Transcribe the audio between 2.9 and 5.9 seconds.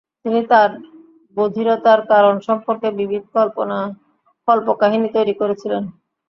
বিবিধ কল্পকাহিনী তৈরি করেছিলেন।